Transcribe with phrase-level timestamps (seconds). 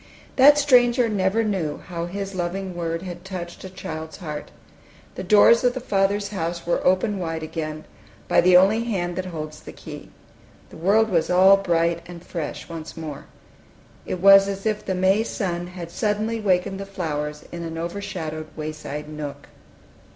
[0.35, 4.49] That stranger never knew how his loving word had touched a child's heart.
[5.13, 7.85] The doors of the Father's house were opened wide again,
[8.27, 10.09] by the only hand that holds the key.
[10.71, 13.25] The world was all bright and fresh once more.
[14.03, 18.47] It was as if the May sun had suddenly wakened the flowers in an overshadowed
[18.57, 19.49] wayside nook.